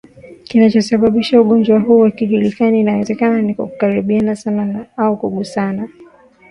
[0.43, 5.89] Kinachosababisha ugonjwa huu hakijulikani inawezekana ni kwa kukaribiana sana au kugusana